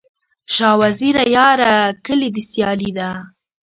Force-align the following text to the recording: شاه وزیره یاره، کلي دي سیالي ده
شاه 0.55 0.75
وزیره 0.81 1.23
یاره، 1.37 1.73
کلي 2.05 2.29
دي 2.35 2.43
سیالي 2.51 2.91
ده 2.97 3.09